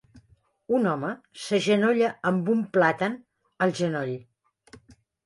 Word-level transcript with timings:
Un 0.77 0.87
home 0.91 1.11
s'agenolla 1.41 2.09
amb 2.31 2.49
un 2.55 2.63
plàtan 2.79 3.19
al 3.67 3.75
genoll. 3.81 4.17